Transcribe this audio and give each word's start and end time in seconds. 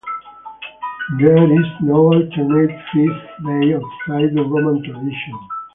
There 1.19 1.43
is 1.59 1.65
no 1.83 1.95
alternate 2.11 2.71
feast 2.91 3.43
day 3.45 3.75
outside 3.75 4.33
the 4.33 4.43
Roman 4.47 4.81
Tradition. 4.83 5.37